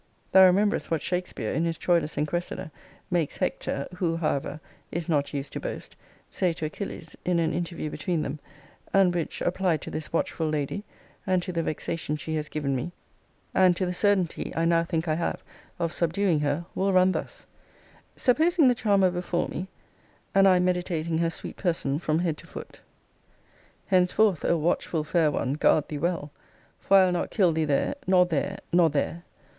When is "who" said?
3.97-4.17